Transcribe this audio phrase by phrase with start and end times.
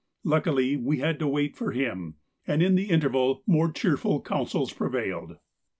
[0.23, 2.15] Luckily we had to wait for him,
[2.47, 5.37] and in the interval more cheerful counsels prevailed.